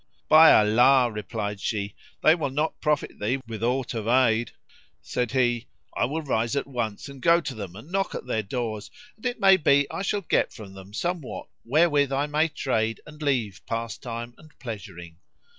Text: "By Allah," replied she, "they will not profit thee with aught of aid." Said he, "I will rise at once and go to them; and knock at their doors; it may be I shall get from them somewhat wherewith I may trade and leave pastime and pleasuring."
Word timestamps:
"By 0.27 0.51
Allah," 0.51 1.11
replied 1.11 1.59
she, 1.59 1.93
"they 2.23 2.33
will 2.33 2.49
not 2.49 2.81
profit 2.81 3.19
thee 3.19 3.39
with 3.45 3.61
aught 3.61 3.93
of 3.93 4.07
aid." 4.07 4.49
Said 4.99 5.33
he, 5.33 5.67
"I 5.95 6.05
will 6.05 6.23
rise 6.23 6.55
at 6.55 6.65
once 6.65 7.07
and 7.07 7.21
go 7.21 7.39
to 7.39 7.53
them; 7.53 7.75
and 7.75 7.91
knock 7.91 8.15
at 8.15 8.25
their 8.25 8.41
doors; 8.41 8.89
it 9.23 9.39
may 9.39 9.57
be 9.57 9.85
I 9.91 10.01
shall 10.01 10.21
get 10.21 10.51
from 10.53 10.73
them 10.73 10.91
somewhat 10.91 11.49
wherewith 11.63 12.11
I 12.11 12.25
may 12.25 12.47
trade 12.47 12.99
and 13.05 13.21
leave 13.21 13.61
pastime 13.67 14.33
and 14.39 14.57
pleasuring." 14.57 15.17